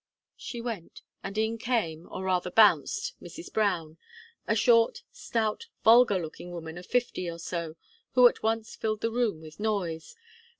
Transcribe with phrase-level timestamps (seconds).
[0.35, 3.53] She went, and in came, or rather bounced, Mrs.
[3.53, 3.97] Brown
[4.47, 7.75] a short, stout, vulgar looking woman of fifty or so,
[8.13, 10.15] who at once filled the room with noise.